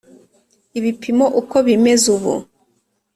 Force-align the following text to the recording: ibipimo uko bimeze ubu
ibipimo 0.77 1.25
uko 1.39 1.55
bimeze 1.67 2.05
ubu 2.15 2.33